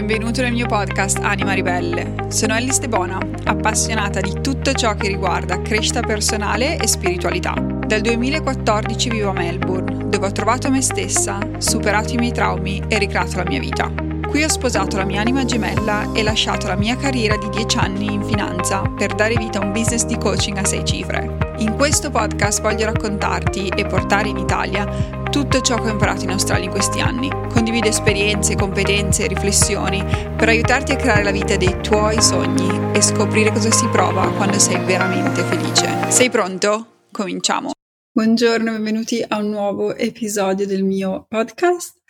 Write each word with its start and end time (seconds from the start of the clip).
benvenuto 0.00 0.42
nel 0.42 0.50
mio 0.50 0.66
podcast 0.66 1.18
Anima 1.22 1.52
Ribelle. 1.52 2.26
Sono 2.26 2.56
Ellie 2.56 2.72
Stebona, 2.72 3.16
appassionata 3.44 4.20
di 4.20 4.40
tutto 4.40 4.72
ciò 4.72 4.96
che 4.96 5.06
riguarda 5.06 5.62
crescita 5.62 6.00
personale 6.00 6.76
e 6.78 6.88
spiritualità. 6.88 7.52
Dal 7.52 8.00
2014 8.00 9.08
vivo 9.10 9.30
a 9.30 9.34
Melbourne, 9.34 10.08
dove 10.08 10.26
ho 10.26 10.32
trovato 10.32 10.68
me 10.68 10.82
stessa, 10.82 11.38
superato 11.58 12.12
i 12.12 12.16
miei 12.16 12.32
traumi 12.32 12.82
e 12.88 12.98
ricreato 12.98 13.36
la 13.36 13.44
mia 13.44 13.60
vita. 13.60 14.13
Qui 14.34 14.42
ho 14.42 14.48
sposato 14.48 14.96
la 14.96 15.04
mia 15.04 15.20
anima 15.20 15.44
gemella 15.44 16.10
e 16.12 16.24
lasciato 16.24 16.66
la 16.66 16.74
mia 16.74 16.96
carriera 16.96 17.36
di 17.36 17.48
10 17.50 17.76
anni 17.78 18.12
in 18.12 18.24
finanza 18.24 18.80
per 18.80 19.14
dare 19.14 19.36
vita 19.36 19.60
a 19.60 19.64
un 19.64 19.70
business 19.70 20.04
di 20.04 20.18
coaching 20.18 20.56
a 20.56 20.64
6 20.64 20.84
cifre. 20.84 21.54
In 21.58 21.76
questo 21.76 22.10
podcast 22.10 22.60
voglio 22.60 22.86
raccontarti 22.86 23.68
e 23.68 23.86
portare 23.86 24.26
in 24.26 24.36
Italia 24.36 24.86
tutto 25.30 25.60
ciò 25.60 25.76
che 25.76 25.88
ho 25.88 25.92
imparato 25.92 26.24
in 26.24 26.30
Australia 26.30 26.64
in 26.64 26.72
questi 26.72 26.98
anni. 26.98 27.30
Condivido 27.48 27.86
esperienze, 27.86 28.56
competenze 28.56 29.22
e 29.22 29.28
riflessioni 29.28 30.04
per 30.36 30.48
aiutarti 30.48 30.90
a 30.90 30.96
creare 30.96 31.22
la 31.22 31.30
vita 31.30 31.54
dei 31.54 31.80
tuoi 31.80 32.20
sogni 32.20 32.90
e 32.92 33.00
scoprire 33.00 33.52
cosa 33.52 33.70
si 33.70 33.86
prova 33.86 34.28
quando 34.32 34.58
sei 34.58 34.84
veramente 34.84 35.44
felice. 35.44 36.10
Sei 36.10 36.28
pronto? 36.28 37.04
Cominciamo! 37.12 37.70
Buongiorno, 38.10 38.72
benvenuti 38.72 39.24
a 39.26 39.38
un 39.38 39.50
nuovo 39.50 39.94
episodio 39.94 40.66
del 40.66 40.82
mio 40.82 41.24
podcast. 41.28 42.02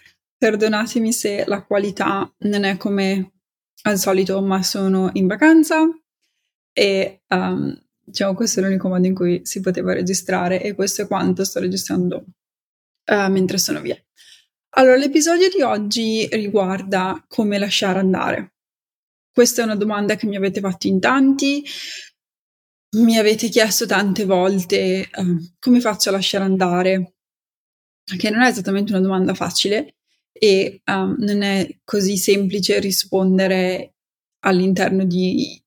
Perdonatemi 0.45 1.11
se 1.11 1.45
la 1.47 1.65
qualità 1.65 2.31
non 2.41 2.65
è 2.65 2.77
come 2.77 3.33
al 3.85 3.97
solito, 3.97 4.43
ma 4.43 4.63
sono 4.63 5.09
in 5.15 5.27
vacanza 5.27 5.89
e 6.71 7.23
um, 7.29 7.75
diciamo 8.05 8.35
questo 8.35 8.61
è 8.61 8.63
l'unico 8.63 8.89
modo 8.89 9.07
in 9.07 9.15
cui 9.15 9.41
si 9.47 9.61
poteva 9.61 9.95
registrare 9.95 10.61
e 10.61 10.75
questo 10.75 11.01
è 11.01 11.07
quanto 11.07 11.45
sto 11.45 11.61
registrando 11.61 12.27
uh, 13.11 13.31
mentre 13.31 13.57
sono 13.57 13.81
via. 13.81 13.97
Allora, 14.77 14.97
l'episodio 14.97 15.49
di 15.49 15.63
oggi 15.63 16.29
riguarda 16.31 17.25
come 17.27 17.57
lasciare 17.57 18.01
andare. 18.01 18.57
Questa 19.33 19.63
è 19.63 19.65
una 19.65 19.77
domanda 19.77 20.15
che 20.17 20.27
mi 20.27 20.37
avete 20.37 20.61
fatto 20.61 20.89
in 20.89 21.01
tanti, 21.01 21.65
mi 22.99 23.17
avete 23.17 23.49
chiesto 23.49 23.87
tante 23.87 24.27
volte 24.27 25.09
uh, 25.11 25.55
come 25.59 25.81
faccio 25.81 26.11
a 26.11 26.13
lasciare 26.13 26.45
andare, 26.45 27.15
che 28.19 28.29
non 28.29 28.43
è 28.43 28.49
esattamente 28.49 28.93
una 28.93 29.01
domanda 29.01 29.33
facile 29.33 29.95
e 30.37 30.83
um, 30.87 31.15
non 31.19 31.43
è 31.43 31.79
così 31.85 32.17
semplice 32.17 32.81
rispondere 32.81 33.95
all'interno 34.41 35.05
di, 35.05 35.63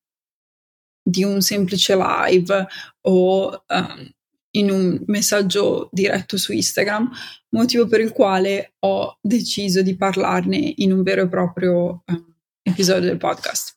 di 1.01 1.23
un 1.23 1.41
semplice 1.41 1.95
live 1.95 2.67
o 3.01 3.63
um, 3.67 4.11
in 4.51 4.69
un 4.69 5.01
messaggio 5.07 5.89
diretto 5.91 6.37
su 6.37 6.51
Instagram, 6.51 7.09
motivo 7.49 7.87
per 7.87 8.01
il 8.01 8.11
quale 8.11 8.73
ho 8.79 9.17
deciso 9.21 9.81
di 9.81 9.95
parlarne 9.95 10.73
in 10.77 10.91
un 10.91 11.01
vero 11.03 11.21
e 11.21 11.27
proprio 11.27 12.03
uh, 12.05 12.33
episodio 12.61 13.07
del 13.07 13.17
podcast. 13.17 13.75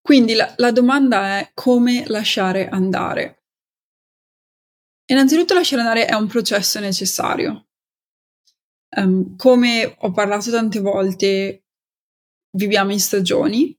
Quindi 0.00 0.34
la, 0.34 0.52
la 0.56 0.72
domanda 0.72 1.38
è 1.38 1.50
come 1.54 2.04
lasciare 2.08 2.68
andare. 2.68 3.44
Innanzitutto 5.06 5.54
lasciare 5.54 5.82
andare 5.82 6.06
è 6.06 6.14
un 6.14 6.26
processo 6.26 6.80
necessario. 6.80 7.66
Um, 8.96 9.36
come 9.36 9.96
ho 9.98 10.10
parlato 10.10 10.50
tante 10.50 10.80
volte, 10.80 11.64
viviamo 12.56 12.92
in 12.92 13.00
stagioni 13.00 13.76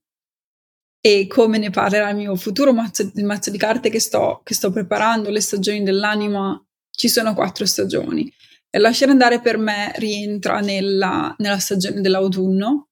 e 1.06 1.28
come 1.28 1.58
ne 1.58 1.70
parlerà 1.70 2.10
il 2.10 2.16
mio 2.16 2.36
futuro 2.36 2.74
mazzo, 2.74 3.12
il 3.14 3.26
mazzo 3.26 3.52
di 3.52 3.58
carte 3.58 3.90
che 3.90 4.00
sto, 4.00 4.42
che 4.44 4.54
sto 4.54 4.72
preparando, 4.72 5.30
le 5.30 5.42
stagioni 5.42 5.84
dell'anima, 5.84 6.60
ci 6.90 7.10
sono 7.10 7.34
quattro 7.34 7.66
stagioni. 7.66 8.32
E 8.70 8.80
lasciare 8.80 9.12
andare 9.12 9.40
per 9.40 9.58
me 9.58 9.92
rientra 9.98 10.60
nella, 10.62 11.36
nella 11.38 11.60
stagione 11.60 12.02
dell'autunno. 12.02 12.88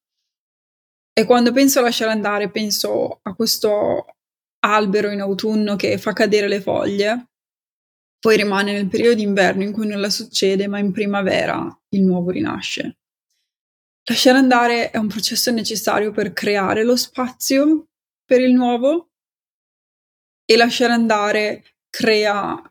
E 1.13 1.25
quando 1.25 1.51
penso 1.51 1.79
a 1.79 1.83
lasciare 1.83 2.11
andare, 2.11 2.51
penso 2.51 3.19
a 3.23 3.33
questo 3.33 4.05
albero 4.63 5.09
in 5.09 5.21
autunno 5.21 5.75
che 5.75 5.97
fa 5.97 6.13
cadere 6.13 6.47
le 6.47 6.61
foglie, 6.61 7.30
poi 8.21 8.37
rimane 8.37 8.71
nel 8.71 8.87
periodo 8.87 9.15
d'inverno 9.15 9.63
in 9.63 9.71
cui 9.71 9.87
nulla 9.87 10.11
succede, 10.11 10.67
ma 10.67 10.77
in 10.77 10.91
primavera 10.91 11.67
il 11.89 12.03
nuovo 12.03 12.29
rinasce. 12.29 12.99
Lasciare 14.07 14.37
andare 14.37 14.91
è 14.91 14.97
un 14.97 15.07
processo 15.07 15.49
necessario 15.49 16.11
per 16.11 16.31
creare 16.31 16.83
lo 16.83 16.95
spazio 16.95 17.87
per 18.23 18.41
il 18.41 18.53
nuovo 18.53 19.09
e 20.45 20.55
lasciare 20.55 20.93
andare 20.93 21.63
crea 21.89 22.61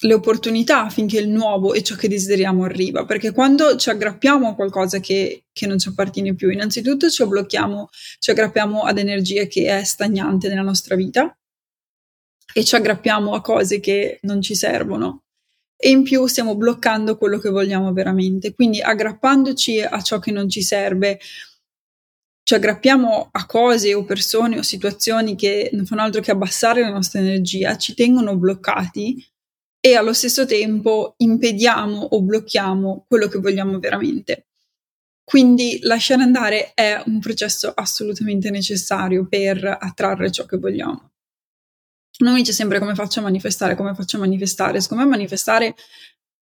le 0.00 0.14
opportunità 0.14 0.84
affinché 0.84 1.18
il 1.18 1.30
nuovo 1.30 1.72
e 1.72 1.82
ciò 1.82 1.94
che 1.94 2.06
desideriamo 2.06 2.64
arriva, 2.64 3.06
perché 3.06 3.32
quando 3.32 3.76
ci 3.76 3.88
aggrappiamo 3.88 4.48
a 4.48 4.54
qualcosa 4.54 5.00
che, 5.00 5.46
che 5.50 5.66
non 5.66 5.78
ci 5.78 5.88
appartiene 5.88 6.34
più, 6.34 6.50
innanzitutto 6.50 7.08
ci 7.08 7.26
blocchiamo, 7.26 7.88
ci 8.18 8.30
aggrappiamo 8.30 8.82
ad 8.82 8.98
energie 8.98 9.46
che 9.46 9.78
è 9.78 9.82
stagnante 9.82 10.48
nella 10.48 10.60
nostra 10.60 10.94
vita 10.94 11.34
e 12.52 12.64
ci 12.64 12.74
aggrappiamo 12.74 13.34
a 13.34 13.40
cose 13.40 13.80
che 13.80 14.18
non 14.22 14.40
ci 14.40 14.54
servono 14.54 15.22
e 15.76 15.90
in 15.90 16.02
più 16.02 16.26
stiamo 16.26 16.56
bloccando 16.56 17.18
quello 17.18 17.38
che 17.38 17.50
vogliamo 17.50 17.92
veramente, 17.92 18.54
quindi 18.54 18.80
aggrappandoci 18.80 19.82
a 19.82 20.00
ciò 20.00 20.18
che 20.18 20.30
non 20.30 20.48
ci 20.48 20.62
serve 20.62 21.18
ci 22.46 22.54
aggrappiamo 22.54 23.30
a 23.32 23.44
cose 23.44 23.92
o 23.92 24.04
persone 24.04 24.56
o 24.56 24.62
situazioni 24.62 25.34
che 25.34 25.68
non 25.72 25.84
fanno 25.84 26.02
altro 26.02 26.20
che 26.20 26.30
abbassare 26.30 26.80
la 26.80 26.90
nostra 26.90 27.18
energia, 27.18 27.76
ci 27.76 27.92
tengono 27.92 28.36
bloccati 28.36 29.20
e 29.80 29.96
allo 29.96 30.12
stesso 30.12 30.46
tempo 30.46 31.14
impediamo 31.16 31.98
o 31.98 32.22
blocchiamo 32.22 33.04
quello 33.08 33.26
che 33.26 33.40
vogliamo 33.40 33.80
veramente. 33.80 34.46
Quindi 35.24 35.80
lasciare 35.82 36.22
andare 36.22 36.70
è 36.72 37.02
un 37.06 37.18
processo 37.18 37.72
assolutamente 37.74 38.48
necessario 38.50 39.26
per 39.28 39.64
attrarre 39.80 40.30
ciò 40.30 40.46
che 40.46 40.56
vogliamo. 40.56 41.15
Non 42.18 42.32
mi 42.32 42.40
dice 42.40 42.52
sempre 42.52 42.78
come 42.78 42.94
faccio 42.94 43.20
a 43.20 43.22
manifestare, 43.22 43.74
come 43.74 43.94
faccio 43.94 44.16
a 44.16 44.20
manifestare. 44.20 44.80
Secondo 44.80 45.04
me 45.04 45.10
manifestare 45.10 45.74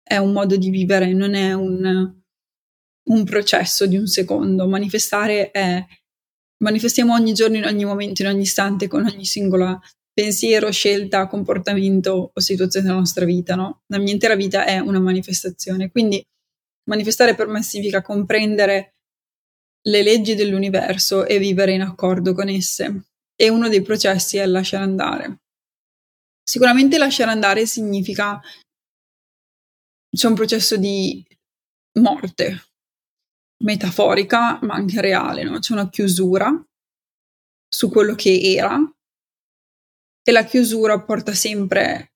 è 0.03 0.16
un 0.16 0.33
modo 0.33 0.56
di 0.56 0.71
vivere, 0.71 1.12
non 1.12 1.34
è 1.34 1.53
un, 1.55 2.15
un 3.09 3.25
processo 3.25 3.87
di 3.87 3.97
un 3.97 4.06
secondo. 4.06 4.69
Manifestare 4.69 5.50
è 5.50 5.84
manifestiamo 6.62 7.12
ogni 7.15 7.32
giorno, 7.32 7.56
in 7.56 7.65
ogni 7.65 7.84
momento, 7.84 8.22
in 8.22 8.28
ogni 8.28 8.43
istante, 8.43 8.87
con 8.87 9.05
ogni 9.05 9.25
singola 9.25 9.78
pensiero, 10.12 10.71
scelta, 10.71 11.27
comportamento 11.27 12.32
o 12.34 12.41
situazione 12.41 12.87
della 12.87 12.99
nostra 12.99 13.25
vita, 13.25 13.55
no? 13.55 13.82
La 13.87 13.99
mia 13.99 14.12
intera 14.12 14.37
vita 14.37 14.65
è 14.65 14.78
una 14.78 15.00
manifestazione. 15.00 15.91
Quindi 15.91 16.22
manifestare 16.88 17.34
per 17.34 17.47
me 17.47 17.62
significa 17.62 18.03
comprendere 18.03 18.97
le 19.84 20.03
leggi 20.03 20.34
dell'universo 20.34 21.27
e 21.27 21.38
vivere 21.38 21.72
in 21.72 21.81
accordo 21.81 22.34
con 22.34 22.49
esse. 22.49 23.06
E 23.34 23.49
uno 23.49 23.69
dei 23.69 23.82
processi 23.82 24.37
è 24.37 24.47
lasciare 24.47 24.84
andare. 24.84 25.41
Sicuramente 26.42 26.98
lasciare 26.98 27.30
andare 27.30 27.66
significa 27.66 28.41
c'è 30.14 30.26
un 30.26 30.34
processo 30.34 30.76
di 30.76 31.25
morte, 31.98 32.72
metaforica 33.64 34.58
ma 34.62 34.75
anche 34.75 35.00
reale, 35.00 35.44
no? 35.44 35.58
c'è 35.58 35.72
una 35.72 35.88
chiusura 35.88 36.52
su 37.69 37.91
quello 37.91 38.14
che 38.14 38.41
era 38.42 38.78
e 40.25 40.32
la 40.32 40.44
chiusura 40.44 41.02
porta 41.02 41.32
sempre, 41.32 42.12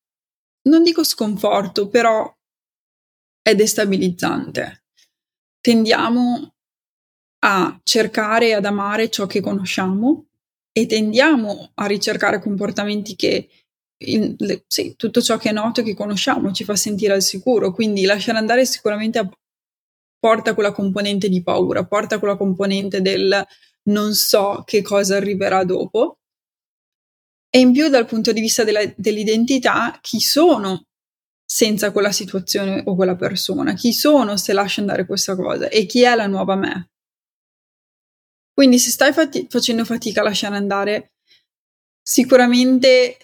non 0.69 0.83
dico 0.83 1.03
sconforto, 1.03 1.89
però 1.89 2.33
è 3.43 3.55
destabilizzante. 3.55 4.85
Tendiamo 5.61 6.55
a 7.45 7.81
cercare 7.83 8.49
e 8.49 8.53
ad 8.55 8.65
amare 8.65 9.11
ciò 9.11 9.27
che 9.27 9.41
conosciamo 9.41 10.27
e 10.73 10.87
tendiamo 10.87 11.71
a 11.75 11.87
ricercare 11.87 12.41
comportamenti 12.41 13.17
che 13.17 13.49
in, 13.99 14.35
le, 14.39 14.65
sì, 14.67 14.95
tutto 14.97 15.23
ciò 15.23 15.39
che 15.39 15.51
è 15.51 15.53
noto 15.53 15.81
e 15.81 15.85
che 15.85 15.95
conosciamo 15.95 16.53
ci 16.53 16.65
fa 16.65 16.77
sentire 16.77 17.15
al 17.15 17.23
sicuro, 17.23 17.73
quindi 17.73 18.05
lasciare 18.05 18.39
andare 18.39 18.67
sicuramente 18.67 19.29
porta 20.19 20.55
quella 20.55 20.73
componente 20.73 21.29
di 21.29 21.43
paura, 21.43 21.87
porta 21.87 22.19
quella 22.19 22.37
componente 22.37 23.01
del 23.01 23.45
non 23.85 24.15
so 24.15 24.63
che 24.65 24.83
cosa 24.83 25.17
arriverà 25.17 25.65
dopo. 25.65 26.19
E 27.49 27.61
in 27.61 27.73
più 27.73 27.89
dal 27.89 28.07
punto 28.07 28.33
di 28.33 28.41
vista 28.41 28.65
della, 28.65 28.83
dell'identità, 28.97 29.99
chi 30.03 30.21
sono 30.21 30.87
senza 31.45 31.93
quella 31.93 32.13
situazione 32.13 32.83
o 32.85 32.97
quella 32.97 33.15
persona? 33.17 33.75
Chi 33.75 33.93
sono 33.93 34.37
se 34.37 34.53
lascio 34.53 34.81
andare 34.81 35.07
questa 35.07 35.37
cosa? 35.37 35.69
E 35.69 35.87
chi 35.87 36.03
è 36.03 36.15
la 36.15 36.27
nuova 36.27 36.57
me? 36.57 36.91
Quindi 38.53 38.79
se 38.79 38.91
stai 38.91 39.13
fati- 39.13 39.47
facendo 39.49 39.85
fatica 39.85 40.21
a 40.21 40.25
lasciare 40.25 40.57
andare, 40.57 41.13
sicuramente 42.03 43.19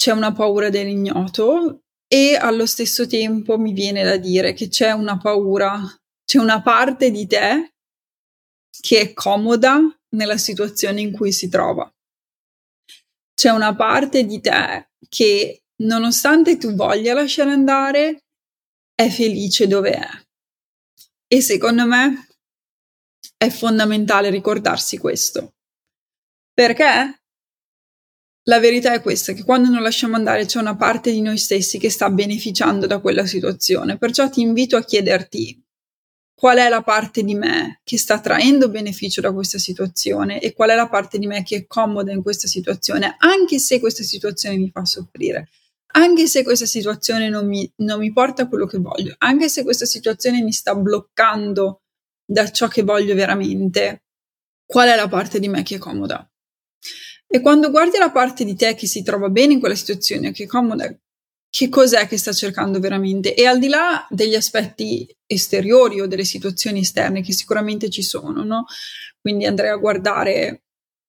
c'è 0.00 0.12
una 0.12 0.32
paura 0.32 0.70
dell'ignoto 0.70 1.82
e 2.08 2.34
allo 2.34 2.64
stesso 2.64 3.06
tempo 3.06 3.58
mi 3.58 3.74
viene 3.74 4.02
da 4.02 4.16
dire 4.16 4.54
che 4.54 4.68
c'è 4.68 4.92
una 4.92 5.18
paura 5.18 5.78
c'è 6.24 6.38
una 6.38 6.62
parte 6.62 7.10
di 7.10 7.26
te 7.26 7.74
che 8.80 9.00
è 9.00 9.12
comoda 9.12 9.78
nella 10.16 10.38
situazione 10.38 11.02
in 11.02 11.12
cui 11.12 11.32
si 11.32 11.50
trova. 11.50 11.92
C'è 13.34 13.50
una 13.50 13.74
parte 13.74 14.24
di 14.24 14.40
te 14.40 14.90
che, 15.06 15.64
nonostante 15.82 16.56
tu 16.56 16.74
voglia 16.74 17.12
lasciare 17.12 17.50
andare, 17.50 18.22
è 18.94 19.08
felice 19.10 19.66
dove 19.66 19.90
è. 19.90 20.08
E 21.26 21.42
secondo 21.42 21.84
me 21.84 22.26
È 23.36 23.48
fondamentale 23.50 24.30
ricordarsi 24.30 24.98
questo. 24.98 25.54
Perché 26.52 27.19
la 28.44 28.58
verità 28.58 28.92
è 28.92 29.02
questa, 29.02 29.32
che 29.32 29.44
quando 29.44 29.68
non 29.68 29.82
lasciamo 29.82 30.16
andare 30.16 30.46
c'è 30.46 30.58
una 30.58 30.76
parte 30.76 31.10
di 31.10 31.20
noi 31.20 31.36
stessi 31.36 31.78
che 31.78 31.90
sta 31.90 32.10
beneficiando 32.10 32.86
da 32.86 32.98
quella 32.98 33.26
situazione. 33.26 33.98
Perciò 33.98 34.28
ti 34.30 34.40
invito 34.40 34.76
a 34.76 34.84
chiederti 34.84 35.62
qual 36.34 36.56
è 36.56 36.70
la 36.70 36.82
parte 36.82 37.22
di 37.22 37.34
me 37.34 37.80
che 37.84 37.98
sta 37.98 38.18
traendo 38.18 38.70
beneficio 38.70 39.20
da 39.20 39.30
questa 39.30 39.58
situazione 39.58 40.40
e 40.40 40.54
qual 40.54 40.70
è 40.70 40.74
la 40.74 40.88
parte 40.88 41.18
di 41.18 41.26
me 41.26 41.42
che 41.42 41.56
è 41.56 41.66
comoda 41.66 42.12
in 42.12 42.22
questa 42.22 42.46
situazione, 42.46 43.14
anche 43.18 43.58
se 43.58 43.78
questa 43.78 44.02
situazione 44.02 44.56
mi 44.56 44.70
fa 44.70 44.86
soffrire, 44.86 45.50
anche 45.92 46.26
se 46.26 46.42
questa 46.42 46.64
situazione 46.64 47.28
non 47.28 47.46
mi, 47.46 47.70
non 47.76 47.98
mi 47.98 48.10
porta 48.10 48.44
a 48.44 48.48
quello 48.48 48.64
che 48.64 48.78
voglio, 48.78 49.14
anche 49.18 49.50
se 49.50 49.62
questa 49.62 49.84
situazione 49.84 50.42
mi 50.42 50.52
sta 50.52 50.74
bloccando 50.74 51.82
da 52.24 52.50
ciò 52.50 52.68
che 52.68 52.84
voglio 52.84 53.14
veramente, 53.14 54.04
qual 54.64 54.88
è 54.88 54.96
la 54.96 55.08
parte 55.08 55.40
di 55.40 55.48
me 55.48 55.62
che 55.62 55.74
è 55.74 55.78
comoda? 55.78 56.29
E 57.32 57.40
quando 57.40 57.70
guardi 57.70 57.96
la 57.96 58.10
parte 58.10 58.44
di 58.44 58.56
te 58.56 58.74
che 58.74 58.88
si 58.88 59.04
trova 59.04 59.28
bene 59.28 59.52
in 59.52 59.60
quella 59.60 59.76
situazione, 59.76 60.32
che 60.32 60.44
è 60.44 60.46
comoda, 60.48 60.92
che 61.48 61.68
cos'è 61.68 62.08
che 62.08 62.16
sta 62.16 62.32
cercando 62.32 62.80
veramente 62.80 63.34
e 63.34 63.46
al 63.46 63.60
di 63.60 63.68
là 63.68 64.04
degli 64.10 64.34
aspetti 64.34 65.06
esteriori 65.26 66.00
o 66.00 66.08
delle 66.08 66.24
situazioni 66.24 66.80
esterne 66.80 67.22
che 67.22 67.32
sicuramente 67.32 67.88
ci 67.88 68.02
sono, 68.02 68.42
no? 68.42 68.64
Quindi 69.20 69.46
andrei 69.46 69.70
a 69.70 69.76
guardare, 69.76 70.64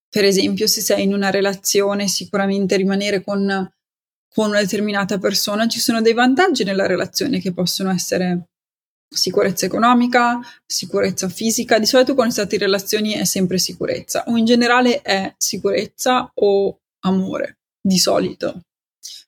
per 0.08 0.24
esempio, 0.24 0.68
se 0.68 0.82
sei 0.82 1.04
in 1.04 1.14
una 1.14 1.32
relazione, 1.32 2.08
sicuramente 2.08 2.76
rimanere 2.76 3.24
con, 3.24 3.72
con 4.30 4.50
una 4.50 4.60
determinata 4.60 5.18
persona, 5.18 5.68
ci 5.68 5.80
sono 5.80 6.02
dei 6.02 6.14
vantaggi 6.14 6.64
nella 6.64 6.86
relazione 6.86 7.40
che 7.40 7.52
possono 7.52 7.90
essere 7.90 8.51
sicurezza 9.14 9.66
economica, 9.66 10.40
sicurezza 10.66 11.28
fisica. 11.28 11.78
Di 11.78 11.86
solito 11.86 12.14
quando 12.14 12.34
si 12.34 12.40
tratta 12.40 12.56
di 12.56 12.64
relazioni 12.64 13.14
è 13.14 13.26
sempre 13.26 13.58
sicurezza 13.58 14.24
o 14.28 14.38
in 14.38 14.46
generale 14.46 15.02
è 15.02 15.34
sicurezza 15.38 16.32
o 16.34 16.80
amore, 17.02 17.60
di 17.82 18.00
solito. 18.00 18.62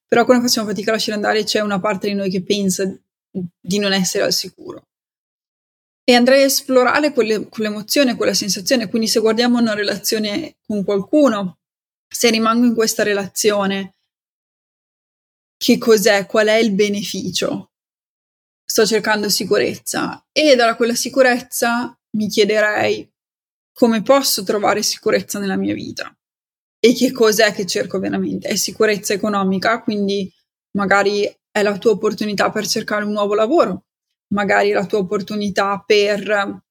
Però 0.08 0.26
quando 0.26 0.48
facciamo 0.48 0.68
fatica 0.68 0.92
a 0.92 0.94
lasciare 0.94 1.16
andare 1.16 1.44
c'è 1.44 1.60
una 1.60 1.80
parte 1.80 2.08
di 2.08 2.14
noi 2.14 2.30
che 2.30 2.44
pensa 2.44 2.86
di 3.34 3.80
non 3.80 3.94
essere 3.94 4.24
al 4.24 4.34
sicuro. 4.34 4.88
E 6.06 6.14
andrei 6.14 6.44
a 6.44 6.46
esplorare 6.46 7.14
quelle, 7.14 7.48
quell'emozione, 7.48 8.16
quella 8.16 8.34
sensazione. 8.34 8.90
Quindi 8.90 9.08
se 9.08 9.20
guardiamo 9.20 9.60
una 9.60 9.74
relazione 9.74 10.58
con 10.66 10.84
qualcuno, 10.84 11.60
se 12.08 12.30
rimango 12.30 12.66
in 12.66 12.76
questa 12.76 13.04
relazione, 13.04 13.96
che 15.58 15.78
cos'è? 15.78 16.26
Qual 16.26 16.48
è 16.48 16.56
il 16.56 16.74
beneficio? 16.74 17.73
Sto 18.66 18.86
cercando 18.86 19.30
sicurezza 19.30 20.26
e 20.32 20.56
da 20.56 20.76
quella 20.76 20.96
sicurezza 20.96 21.98
mi 22.18 22.28
chiederei 22.28 23.10
come 23.74 24.02
posso 24.02 24.44
trovare 24.44 24.84
sicurezza 24.84 25.40
nella 25.40 25.58
mia 25.58 25.74
vita 25.74 26.16
e 26.86 26.94
che 26.94 27.14
cos'è 27.14 27.54
che 27.54 27.66
cerco 27.66 27.98
veramente? 27.98 28.50
È 28.50 28.56
sicurezza 28.56 29.14
economica, 29.14 29.82
quindi 29.82 30.30
magari 30.72 31.24
è 31.50 31.62
la 31.62 31.78
tua 31.78 31.92
opportunità 31.92 32.50
per 32.52 32.68
cercare 32.68 33.06
un 33.06 33.14
nuovo 33.14 33.36
lavoro, 33.36 33.86
magari 34.34 34.72
la 34.72 34.86
tua 34.86 35.00
opportunità 35.00 35.82
per 35.86 36.62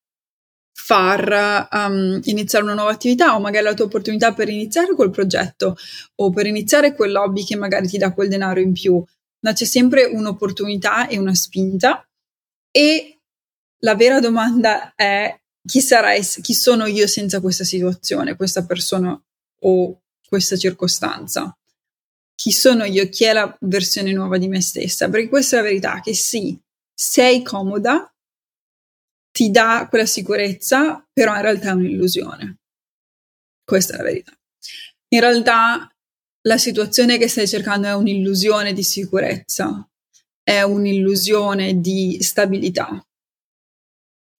far 0.74 1.68
um, 1.70 2.20
iniziare 2.24 2.64
una 2.64 2.74
nuova 2.74 2.90
attività 2.90 3.34
o 3.34 3.40
magari 3.40 3.64
la 3.64 3.74
tua 3.74 3.86
opportunità 3.86 4.34
per 4.34 4.50
iniziare 4.50 4.94
quel 4.94 5.10
progetto 5.10 5.76
o 6.16 6.30
per 6.30 6.46
iniziare 6.46 6.94
quell'hobby 6.94 7.44
che 7.44 7.56
magari 7.56 7.86
ti 7.86 7.96
dà 7.96 8.12
quel 8.12 8.28
denaro 8.28 8.60
in 8.60 8.72
più. 8.72 9.02
Ma 9.44 9.52
c'è 9.52 9.64
sempre 9.64 10.04
un'opportunità 10.04 11.08
e 11.08 11.18
una 11.18 11.34
spinta 11.34 12.06
e 12.70 13.20
la 13.78 13.94
vera 13.96 14.20
domanda 14.20 14.94
è 14.94 15.36
chi 15.64 15.80
sarai, 15.80 16.22
chi 16.22 16.54
sono 16.54 16.86
io 16.86 17.06
senza 17.06 17.40
questa 17.40 17.64
situazione, 17.64 18.36
questa 18.36 18.64
persona 18.64 19.20
o 19.64 20.02
questa 20.26 20.56
circostanza? 20.56 21.56
Chi 22.34 22.52
sono 22.52 22.84
io? 22.84 23.08
Chi 23.08 23.24
è 23.24 23.32
la 23.32 23.56
versione 23.60 24.12
nuova 24.12 24.38
di 24.38 24.48
me 24.48 24.60
stessa? 24.60 25.08
Perché 25.08 25.28
questa 25.28 25.56
è 25.56 25.58
la 25.60 25.66
verità, 25.66 26.00
che 26.00 26.14
sì, 26.14 26.58
sei 26.92 27.42
comoda, 27.42 28.12
ti 29.30 29.50
dà 29.50 29.86
quella 29.88 30.06
sicurezza, 30.06 31.06
però 31.12 31.34
in 31.34 31.42
realtà 31.42 31.70
è 31.70 31.74
un'illusione. 31.74 32.58
Questa 33.64 33.94
è 33.94 33.96
la 33.96 34.02
verità. 34.02 34.32
In 35.08 35.20
realtà 35.20 35.91
la 36.42 36.58
situazione 36.58 37.18
che 37.18 37.28
stai 37.28 37.46
cercando 37.46 37.86
è 37.86 37.94
un'illusione 37.94 38.72
di 38.72 38.82
sicurezza, 38.82 39.88
è 40.42 40.62
un'illusione 40.62 41.80
di 41.80 42.18
stabilità. 42.20 43.04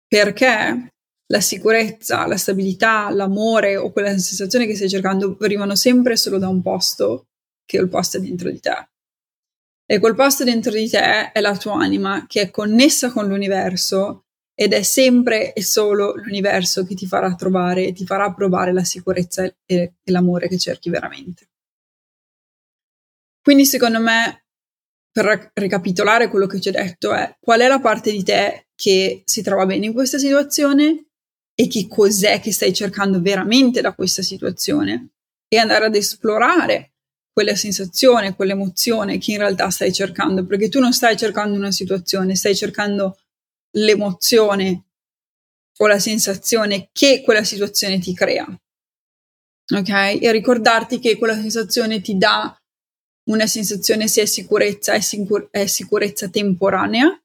Perché 0.07 0.93
la 1.27 1.41
sicurezza, 1.41 2.27
la 2.27 2.37
stabilità, 2.37 3.09
l'amore 3.11 3.77
o 3.77 3.91
quella 3.93 4.11
sensazione 4.11 4.67
che 4.67 4.75
stai 4.75 4.89
cercando 4.89 5.37
arrivano 5.41 5.77
sempre 5.77 6.17
solo 6.17 6.39
da 6.39 6.49
un 6.49 6.61
posto, 6.61 7.29
che 7.65 7.79
è 7.79 7.81
il 7.81 7.89
posto 7.89 8.19
dentro 8.19 8.51
di 8.51 8.61
te. 8.61 8.89
E 9.87 9.99
quel 9.99 10.15
posto 10.15 10.45
dentro 10.45 10.73
di 10.73 10.89
te 10.89 11.33
è 11.33 11.41
la 11.41 11.57
tua 11.57 11.75
anima 11.75 12.27
che 12.27 12.43
è 12.43 12.51
connessa 12.51 13.11
con 13.13 13.27
l'universo 13.27 14.25
ed 14.55 14.73
è 14.73 14.83
sempre 14.83 15.53
e 15.53 15.63
solo 15.63 16.15
l'universo 16.17 16.85
che 16.85 16.95
ti 16.95 17.07
farà 17.07 17.35
trovare 17.35 17.87
e 17.87 17.93
ti 17.93 18.05
farà 18.05 18.33
provare 18.33 18.73
la 18.73 18.85
sicurezza 18.85 19.45
e, 19.45 19.55
e 19.67 19.95
l'amore 20.05 20.49
che 20.49 20.59
cerchi 20.59 20.91
veramente. 20.91 21.52
Quindi 23.43 23.67
secondo 23.67 24.01
me, 24.01 24.45
per 25.11 25.51
ricapitolare 25.55 26.29
quello 26.29 26.47
che 26.47 26.61
ci 26.61 26.69
ho 26.69 26.73
detto, 26.73 27.13
è 27.13 27.37
qual 27.41 27.61
è 27.61 27.69
la 27.69 27.81
parte 27.81 28.13
di 28.13 28.23
te 28.23 28.69
che 28.75 29.23
si 29.25 29.43
trova 29.43 29.67
bene 29.67 29.87
in 29.87 29.93
questa 29.93 30.19
situazione 30.19 31.07
e 31.55 31.69
che 31.69 31.87
cos'è 31.89 32.41
che 32.41 32.53
stai 32.53 32.73
cercando 32.73 33.21
veramente 33.21 33.81
da 33.81 33.95
questa 33.95 34.23
situazione 34.23 35.11
e 35.49 35.59
andare 35.59 35.87
ad 35.87 35.95
esplorare 35.95 36.93
quella 37.33 37.57
sensazione, 37.57 38.35
quell'emozione 38.35 39.19
che 39.19 39.33
in 39.33 39.39
realtà 39.39 39.71
stai 39.71 39.93
cercando, 39.93 40.47
perché 40.47 40.69
tu 40.69 40.79
non 40.81 40.93
stai 40.93 41.17
cercando 41.17 41.57
una 41.57 41.71
situazione, 41.71 42.37
stai 42.37 42.55
cercando 42.55 43.19
l'emozione 43.77 44.85
o 45.79 45.87
la 45.87 45.99
sensazione 45.99 46.91
che 46.93 47.23
quella 47.23 47.45
situazione 47.45 47.99
ti 47.99 48.15
crea. 48.15 48.47
Ok? 49.75 49.89
E 49.89 50.31
ricordarti 50.31 50.99
che 50.99 51.17
quella 51.17 51.35
sensazione 51.35 52.01
ti 52.01 52.17
dà 52.19 52.55
una 53.25 53.47
sensazione 53.47 54.09
se 54.09 54.23
è 54.23 54.27
sicurezza, 54.27 54.93
è, 54.93 55.01
sicur- 55.01 55.49
è 55.51 55.67
sicurezza 55.67 56.29
temporanea 56.29 57.23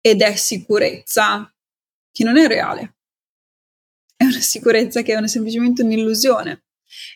ed 0.00 0.22
è 0.22 0.34
sicurezza 0.36 1.52
che 2.12 2.24
non 2.24 2.38
è 2.38 2.46
reale 2.46 2.96
è 4.16 4.24
una 4.24 4.40
sicurezza 4.40 5.02
che 5.02 5.12
è 5.12 5.16
una, 5.16 5.28
semplicemente 5.28 5.82
un'illusione. 5.82 6.64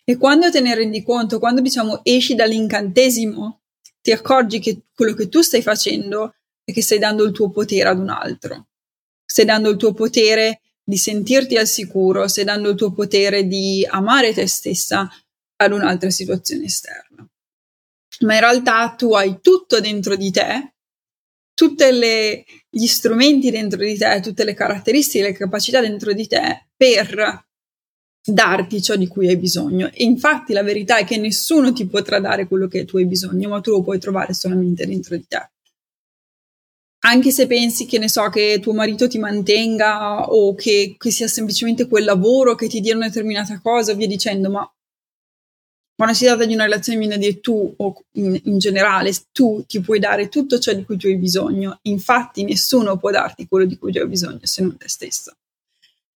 E 0.04 0.16
quando 0.16 0.50
te 0.50 0.61
ne 0.61 0.75
rendi 0.75 1.02
conto, 1.02 1.38
quando 1.38 1.62
diciamo 1.62 2.00
esci 2.04 2.35
dall'incantesimo, 2.35 3.62
ti 4.02 4.12
accorgi 4.12 4.61
che 4.61 4.83
quello 4.95 5.14
che 5.14 5.28
tu 5.28 5.40
stai 5.40 5.62
facendo 5.62 6.35
è 6.62 6.73
che 6.73 6.83
stai 6.83 6.99
dando 6.99 7.25
il 7.25 7.33
tuo 7.33 7.50
potere 7.50 7.88
ad 7.88 7.99
un 7.99 8.11
altro. 8.11 8.69
Stai 9.25 9.45
dando 9.45 9.71
il 9.71 9.76
tuo 9.76 9.95
potere 9.95 10.61
di 10.83 10.97
sentirti 10.97 11.57
al 11.57 11.66
sicuro, 11.66 12.28
stai 12.28 12.45
dando 12.45 12.71
il 12.71 12.76
tuo 12.76 12.93
potere 12.93 13.47
di 13.47 13.87
amare 13.88 14.35
te 14.35 14.47
stessa 14.47 15.09
ad 15.57 15.73
un'altra 15.73 16.11
situazione 16.11 16.64
esterna. 16.64 17.29
Ma 18.25 18.35
in 18.35 18.41
realtà 18.41 18.95
tu 18.97 19.15
hai 19.15 19.39
tutto 19.41 19.81
dentro 19.81 20.17
di 20.17 20.31
te 20.31 20.75
tutti 21.61 21.85
gli 22.71 22.87
strumenti 22.87 23.50
dentro 23.50 23.85
di 23.85 23.99
te, 23.99 24.21
tutte 24.23 24.45
le 24.45 24.55
caratteristiche, 24.55 25.25
le 25.25 25.33
capacità 25.35 25.83
dentro 25.83 26.15
di 26.15 26.27
te 26.27 26.69
per 26.75 27.45
darti 28.27 28.81
ciò 28.81 28.97
di 28.97 29.07
cui 29.07 29.29
hai 29.29 29.37
bisogno. 29.37 29.91
E 29.93 30.05
infatti 30.05 30.55
la 30.55 30.62
verità 30.62 30.97
è 30.97 31.05
che 31.05 31.19
nessuno 31.19 31.75
ti 31.75 31.87
potrà 31.87 32.19
dare 32.19 32.47
quello 32.47 32.67
che 32.67 32.87
tu 32.87 32.97
hai 32.97 33.05
bisogno, 33.05 33.50
ma 33.50 33.61
tu 33.61 33.73
lo 33.73 33.83
puoi 33.83 33.99
trovare 33.99 34.33
solamente 34.33 34.87
dentro 34.87 35.17
di 35.17 35.27
te. 35.29 35.50
Anche 37.03 37.31
se 37.31 37.47
pensi 37.47 37.85
che 37.85 37.99
ne 37.99 38.09
so 38.09 38.29
che 38.31 38.59
tuo 38.61 38.73
marito 38.73 39.07
ti 39.07 39.19
mantenga 39.19 40.31
o 40.31 40.55
che, 40.55 40.97
che 40.99 41.11
sia 41.11 41.29
semplicemente 41.29 41.89
quel 41.89 42.05
lavoro 42.05 42.55
che 42.55 42.69
ti 42.69 42.81
dia 42.81 42.97
una 42.97 43.09
determinata 43.09 43.59
cosa, 43.61 43.93
via 43.93 44.07
dicendo, 44.07 44.50
ma 44.50 44.75
quando 46.00 46.16
si 46.16 46.25
tratta 46.25 46.47
di 46.47 46.54
una 46.54 46.64
relazione 46.64 46.99
viene 46.99 47.16
a 47.16 47.19
dire 47.19 47.40
tu 47.40 47.75
o 47.76 48.04
in, 48.12 48.40
in, 48.45 48.57
generale 48.57 49.12
tu 49.33 49.62
ti 49.66 49.80
puoi 49.80 49.99
dare 49.99 50.30
tutto 50.30 50.59
ciò 50.59 50.73
di 50.73 50.83
cui 50.83 50.97
tu 50.97 51.09
hai 51.09 51.19
bisogno, 51.19 51.78
infatti 51.83 52.42
nessuno 52.42 52.97
può 52.97 53.11
darti 53.11 53.47
quello 53.47 53.66
di 53.66 53.76
cui 53.76 53.92
tu 53.92 53.99
hai 53.99 54.09
bisogno 54.09 54.38
se 54.40 54.62
non 54.62 54.78
te 54.78 54.88
stesso. 54.88 55.37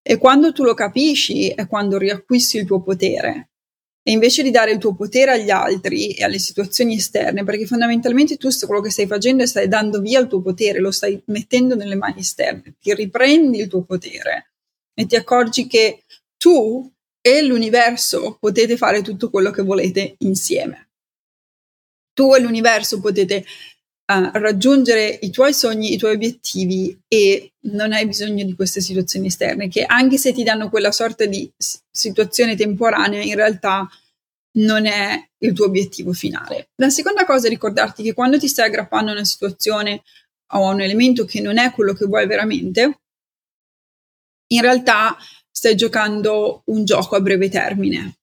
E 0.01 0.17
quando 0.17 0.53
tu 0.53 0.63
lo 0.63 0.73
capisci 0.73 1.49
è 1.49 1.67
quando 1.67 1.99
riacquisti 1.99 2.57
il 2.57 2.65
tuo 2.65 2.81
potere. 2.81 3.49
E 4.01 4.11
invece 4.11 4.41
di 4.41 4.49
dare 4.49 4.71
il 4.71 4.79
tuo 4.79 4.95
potere 4.95 5.33
agli 5.33 5.51
altri 5.51 6.13
e 6.13 6.23
alle 6.23 6.39
situazioni 6.39 6.95
esterne, 6.95 7.43
perché 7.43 7.67
fondamentalmente 7.67 8.37
tu 8.37 8.49
quello 8.65 8.81
che 8.81 8.89
stai 8.89 9.05
facendo 9.05 9.43
è 9.43 9.45
stai 9.45 9.67
dando 9.67 10.01
via 10.01 10.19
il 10.19 10.25
tuo 10.25 10.41
potere, 10.41 10.79
lo 10.79 10.89
stai 10.89 11.21
mettendo 11.25 11.75
nelle 11.75 11.95
mani 11.95 12.21
esterne, 12.21 12.73
ti 12.81 12.91
riprendi 12.91 13.59
il 13.59 13.67
tuo 13.67 13.83
potere 13.83 14.49
e 14.95 15.05
ti 15.05 15.15
accorgi 15.15 15.67
che 15.67 16.05
tu 16.37 16.91
e 17.27 17.41
l'universo 17.41 18.37
potete 18.39 18.77
fare 18.77 19.01
tutto 19.01 19.31
quello 19.31 19.49
che 19.49 19.63
volete 19.63 20.13
insieme. 20.19 20.89
Tu 22.13 22.35
e 22.35 22.39
l'universo 22.39 22.99
potete 22.99 23.37
uh, 24.13 24.29
raggiungere 24.33 25.07
i 25.23 25.31
tuoi 25.31 25.51
sogni, 25.51 25.91
i 25.91 25.97
tuoi 25.97 26.13
obiettivi 26.13 26.95
e 27.07 27.53
non 27.71 27.93
hai 27.93 28.05
bisogno 28.05 28.45
di 28.45 28.53
queste 28.53 28.79
situazioni 28.79 29.25
esterne 29.25 29.69
che 29.69 29.85
anche 29.85 30.19
se 30.19 30.33
ti 30.33 30.43
danno 30.43 30.69
quella 30.69 30.91
sorta 30.91 31.25
di 31.25 31.51
situazione 31.57 32.55
temporanea, 32.55 33.23
in 33.23 33.33
realtà 33.33 33.89
non 34.57 34.85
è 34.85 35.27
il 35.39 35.53
tuo 35.53 35.65
obiettivo 35.65 36.13
finale. 36.13 36.69
La 36.75 36.91
seconda 36.91 37.25
cosa 37.25 37.47
è 37.47 37.49
ricordarti 37.49 38.03
che 38.03 38.13
quando 38.13 38.37
ti 38.37 38.47
stai 38.47 38.67
aggrappando 38.67 39.09
a 39.09 39.15
una 39.15 39.25
situazione 39.25 40.03
o 40.53 40.67
a 40.67 40.73
un 40.73 40.81
elemento 40.81 41.25
che 41.25 41.41
non 41.41 41.57
è 41.57 41.71
quello 41.71 41.93
che 41.93 42.05
vuoi 42.05 42.27
veramente, 42.27 42.99
in 44.47 44.61
realtà 44.61 45.17
stai 45.55 45.75
giocando 45.75 46.63
un 46.65 46.83
gioco 46.83 47.15
a 47.15 47.21
breve 47.21 47.47
termine. 47.47 48.17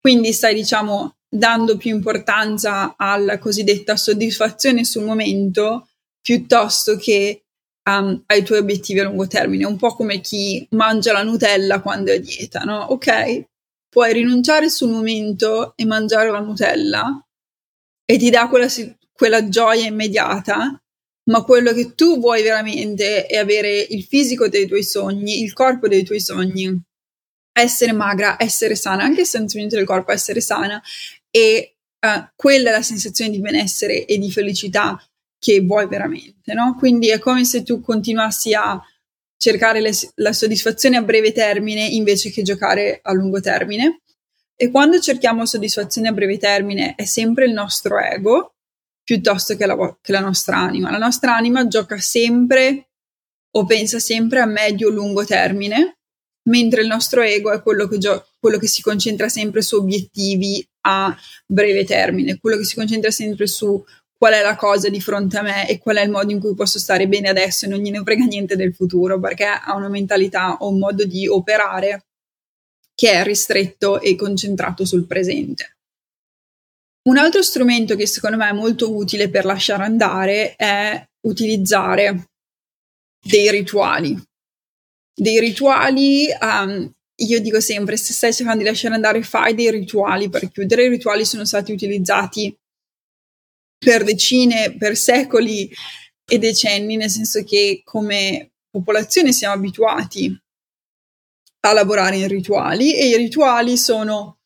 Quindi 0.00 0.32
stai, 0.32 0.54
diciamo, 0.54 1.16
dando 1.28 1.76
più 1.76 1.94
importanza 1.94 2.94
alla 2.96 3.38
cosiddetta 3.38 3.96
soddisfazione 3.96 4.84
sul 4.84 5.04
momento 5.04 5.88
piuttosto 6.22 6.96
che 6.96 7.44
um, 7.88 8.22
ai 8.26 8.42
tuoi 8.44 8.60
obiettivi 8.60 9.00
a 9.00 9.04
lungo 9.04 9.26
termine, 9.26 9.66
un 9.66 9.76
po' 9.76 9.94
come 9.94 10.20
chi 10.20 10.66
mangia 10.70 11.12
la 11.12 11.22
Nutella 11.22 11.82
quando 11.82 12.10
è 12.10 12.16
a 12.16 12.20
dieta, 12.20 12.60
no? 12.60 12.86
Ok, 12.88 13.44
puoi 13.90 14.12
rinunciare 14.14 14.70
sul 14.70 14.90
momento 14.90 15.74
e 15.76 15.84
mangiare 15.84 16.30
la 16.30 16.40
Nutella 16.40 17.24
e 18.04 18.16
ti 18.16 18.30
dà 18.30 18.48
quella, 18.48 18.68
quella 19.12 19.48
gioia 19.48 19.86
immediata, 19.86 20.82
ma 21.24 21.42
quello 21.42 21.72
che 21.72 21.94
tu 21.94 22.18
vuoi 22.18 22.42
veramente 22.42 23.26
è 23.26 23.36
avere 23.36 23.78
il 23.78 24.04
fisico 24.04 24.48
dei 24.48 24.66
tuoi 24.66 24.82
sogni, 24.82 25.42
il 25.42 25.52
corpo 25.52 25.88
dei 25.88 26.02
tuoi 26.02 26.20
sogni, 26.20 26.80
essere 27.52 27.92
magra, 27.92 28.36
essere 28.38 28.74
sana, 28.74 29.04
anche 29.04 29.20
il 29.20 29.26
sentimento 29.26 29.76
del 29.76 29.84
corpo, 29.84 30.10
essere 30.10 30.40
sana 30.40 30.82
e 31.30 31.76
uh, 32.00 32.28
quella 32.34 32.70
è 32.70 32.72
la 32.72 32.82
sensazione 32.82 33.30
di 33.30 33.40
benessere 33.40 34.04
e 34.04 34.18
di 34.18 34.30
felicità 34.30 35.00
che 35.38 35.60
vuoi 35.60 35.86
veramente, 35.88 36.54
no? 36.54 36.76
Quindi 36.78 37.10
è 37.10 37.18
come 37.18 37.44
se 37.44 37.62
tu 37.62 37.80
continuassi 37.80 38.54
a 38.54 38.80
cercare 39.36 39.80
le, 39.80 39.90
la 40.16 40.32
soddisfazione 40.32 40.96
a 40.96 41.02
breve 41.02 41.32
termine 41.32 41.84
invece 41.84 42.30
che 42.30 42.42
giocare 42.42 43.00
a 43.02 43.12
lungo 43.12 43.40
termine. 43.40 44.02
E 44.54 44.70
quando 44.70 45.00
cerchiamo 45.00 45.44
soddisfazione 45.44 46.08
a 46.08 46.12
breve 46.12 46.38
termine 46.38 46.94
è 46.94 47.04
sempre 47.04 47.46
il 47.46 47.52
nostro 47.52 47.98
ego 47.98 48.54
piuttosto 49.04 49.56
che 49.56 49.66
la, 49.66 49.98
che 50.00 50.12
la 50.12 50.20
nostra 50.20 50.58
anima. 50.58 50.90
La 50.90 50.98
nostra 50.98 51.34
anima 51.34 51.66
gioca 51.66 51.98
sempre 51.98 52.88
o 53.54 53.64
pensa 53.64 53.98
sempre 53.98 54.40
a 54.40 54.46
medio-lungo 54.46 55.24
termine, 55.24 55.98
mentre 56.48 56.82
il 56.82 56.88
nostro 56.88 57.20
ego 57.22 57.52
è 57.52 57.62
quello 57.62 57.86
che, 57.86 57.98
gio- 57.98 58.26
quello 58.40 58.58
che 58.58 58.66
si 58.66 58.82
concentra 58.82 59.28
sempre 59.28 59.62
su 59.62 59.76
obiettivi 59.76 60.66
a 60.82 61.14
breve 61.46 61.84
termine, 61.84 62.38
quello 62.38 62.56
che 62.56 62.64
si 62.64 62.74
concentra 62.74 63.10
sempre 63.10 63.46
su 63.46 63.82
qual 64.16 64.34
è 64.34 64.42
la 64.42 64.56
cosa 64.56 64.88
di 64.88 65.00
fronte 65.00 65.36
a 65.36 65.42
me 65.42 65.68
e 65.68 65.78
qual 65.78 65.96
è 65.96 66.02
il 66.02 66.10
modo 66.10 66.30
in 66.30 66.38
cui 66.38 66.54
posso 66.54 66.78
stare 66.78 67.08
bene 67.08 67.28
adesso 67.28 67.64
e 67.64 67.68
non 67.68 67.80
gliene 67.80 68.02
frega 68.02 68.24
niente 68.24 68.56
del 68.56 68.72
futuro, 68.72 69.18
perché 69.18 69.44
ha 69.44 69.74
una 69.74 69.88
mentalità 69.88 70.58
o 70.60 70.68
un 70.68 70.78
modo 70.78 71.04
di 71.04 71.26
operare 71.26 72.06
che 72.94 73.10
è 73.10 73.24
ristretto 73.24 74.00
e 74.00 74.14
concentrato 74.14 74.84
sul 74.84 75.06
presente. 75.06 75.78
Un 77.04 77.18
altro 77.18 77.42
strumento 77.42 77.96
che 77.96 78.06
secondo 78.06 78.36
me 78.36 78.48
è 78.48 78.52
molto 78.52 78.94
utile 78.94 79.28
per 79.28 79.44
lasciare 79.44 79.82
andare 79.82 80.54
è 80.54 81.04
utilizzare 81.26 82.28
dei 83.20 83.50
rituali. 83.50 84.20
Dei 85.14 85.40
rituali, 85.40 86.26
um, 86.40 86.90
io 87.16 87.40
dico 87.40 87.60
sempre, 87.60 87.96
se 87.96 88.12
stai 88.12 88.32
cercando 88.32 88.62
di 88.62 88.68
lasciare 88.68 88.94
andare, 88.94 89.22
fai 89.22 89.54
dei 89.54 89.70
rituali 89.70 90.28
per 90.28 90.50
chiudere. 90.50 90.84
I 90.84 90.88
rituali 90.90 91.24
sono 91.24 91.44
stati 91.44 91.72
utilizzati 91.72 92.56
per 93.78 94.04
decine, 94.04 94.76
per 94.76 94.96
secoli 94.96 95.70
e 96.24 96.38
decenni, 96.38 96.96
nel 96.96 97.10
senso 97.10 97.42
che 97.42 97.82
come 97.84 98.52
popolazione 98.70 99.32
siamo 99.32 99.54
abituati 99.54 100.34
a 101.64 101.72
lavorare 101.72 102.16
in 102.16 102.28
rituali 102.28 102.96
e 102.96 103.08
i 103.08 103.16
rituali 103.16 103.76
sono, 103.76 104.38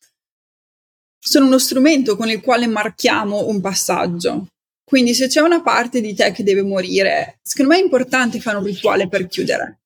sono 1.27 1.45
uno 1.45 1.57
strumento 1.57 2.15
con 2.15 2.29
il 2.29 2.39
quale 2.39 2.67
marchiamo 2.67 3.47
un 3.47 3.59
passaggio. 3.59 4.47
Quindi 4.81 5.13
se 5.13 5.27
c'è 5.27 5.41
una 5.41 5.61
parte 5.61 5.99
di 5.99 6.15
te 6.15 6.31
che 6.31 6.43
deve 6.43 6.61
morire, 6.61 7.39
secondo 7.41 7.73
me 7.73 7.79
è 7.79 7.83
importante 7.83 8.39
fare 8.39 8.55
un 8.55 8.63
rituale 8.63 9.09
per 9.09 9.27
chiudere. 9.27 9.79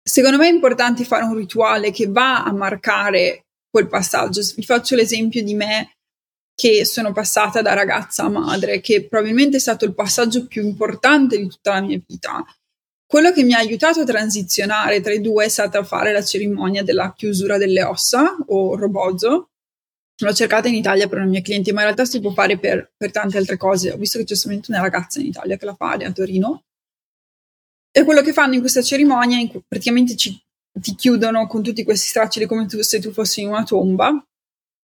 Secondo 0.00 0.36
me 0.36 0.46
è 0.46 0.52
importante 0.52 1.02
fare 1.04 1.24
un 1.24 1.34
rituale 1.34 1.90
che 1.90 2.06
va 2.06 2.44
a 2.44 2.52
marcare 2.52 3.46
quel 3.68 3.88
passaggio. 3.88 4.40
Vi 4.54 4.62
faccio 4.62 4.94
l'esempio 4.94 5.42
di 5.42 5.54
me 5.54 5.96
che 6.54 6.84
sono 6.84 7.12
passata 7.12 7.60
da 7.60 7.72
ragazza 7.72 8.22
a 8.22 8.28
madre, 8.28 8.80
che 8.80 9.08
probabilmente 9.08 9.56
è 9.56 9.60
stato 9.60 9.84
il 9.84 9.94
passaggio 9.94 10.46
più 10.46 10.62
importante 10.62 11.36
di 11.36 11.48
tutta 11.48 11.72
la 11.72 11.80
mia 11.80 12.00
vita. 12.06 12.44
Quello 13.04 13.32
che 13.32 13.42
mi 13.42 13.54
ha 13.54 13.58
aiutato 13.58 14.02
a 14.02 14.04
transizionare 14.04 15.00
tra 15.00 15.12
i 15.12 15.20
due 15.20 15.46
è 15.46 15.48
stato 15.48 15.82
fare 15.82 16.12
la 16.12 16.22
cerimonia 16.22 16.84
della 16.84 17.12
chiusura 17.16 17.58
delle 17.58 17.82
ossa 17.82 18.36
o 18.46 18.76
robozo. 18.76 19.48
L'ho 20.18 20.32
cercata 20.32 20.68
in 20.68 20.74
Italia 20.74 21.08
per 21.08 21.18
una 21.18 21.26
mia 21.26 21.42
cliente, 21.42 21.72
ma 21.72 21.80
in 21.80 21.86
realtà 21.86 22.04
si 22.04 22.20
può 22.20 22.32
fare 22.32 22.58
per, 22.58 22.92
per 22.96 23.10
tante 23.10 23.36
altre 23.36 23.56
cose. 23.56 23.90
Ho 23.90 23.96
visto 23.96 24.18
che 24.18 24.24
c'è 24.24 24.36
solamente 24.36 24.70
una 24.70 24.80
ragazza 24.80 25.20
in 25.20 25.26
Italia 25.26 25.56
che 25.56 25.64
la 25.64 25.74
fa, 25.74 25.90
a 25.92 26.12
Torino. 26.12 26.64
E 27.90 28.04
quello 28.04 28.22
che 28.22 28.32
fanno 28.32 28.54
in 28.54 28.60
questa 28.60 28.82
cerimonia, 28.82 29.38
in 29.38 29.50
praticamente 29.66 30.16
ci, 30.16 30.40
ti 30.72 30.94
chiudono 30.94 31.46
con 31.46 31.62
tutti 31.62 31.84
questi 31.84 32.08
stracci 32.08 32.44
come 32.46 32.66
tu, 32.66 32.80
se 32.82 33.00
tu 33.00 33.12
fossi 33.12 33.42
in 33.42 33.48
una 33.48 33.64
tomba 33.64 34.24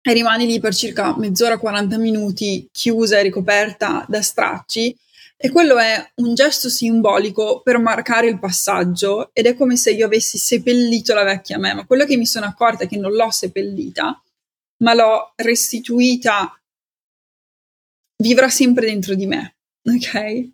e 0.02 0.14
rimani 0.14 0.46
lì 0.46 0.60
per 0.60 0.74
circa 0.74 1.18
mezz'ora, 1.18 1.58
40 1.58 1.98
minuti, 1.98 2.68
chiusa 2.72 3.20
e 3.20 3.24
ricoperta 3.24 4.06
da 4.08 4.22
stracci. 4.22 4.96
E 5.42 5.50
quello 5.50 5.78
è 5.78 6.12
un 6.16 6.34
gesto 6.34 6.68
simbolico 6.68 7.62
per 7.62 7.78
marcare 7.78 8.28
il 8.28 8.40
passaggio 8.40 9.30
ed 9.32 9.46
è 9.46 9.56
come 9.56 9.78
se 9.78 9.92
io 9.92 10.06
avessi 10.06 10.38
seppellito 10.38 11.14
la 11.14 11.24
vecchia 11.24 11.58
me, 11.58 11.74
ma 11.74 11.86
quello 11.86 12.04
che 12.04 12.18
mi 12.18 12.26
sono 12.26 12.46
accorta 12.46 12.84
è 12.84 12.88
che 12.88 12.98
non 12.98 13.14
l'ho 13.14 13.32
seppellita, 13.32 14.22
ma 14.84 14.94
l'ho 14.94 15.34
restituita, 15.36 16.60
vivrà 18.24 18.50
sempre 18.50 18.88
dentro 18.88 19.16
di 19.16 19.26
me, 19.26 19.56
ok? 19.84 20.50